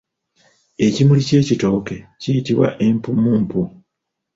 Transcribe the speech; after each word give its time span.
Ekimuli 0.85 1.21
ky’ekitooke 1.27 1.95
kiyitibwa 2.21 2.67
empummumpu. 2.85 3.61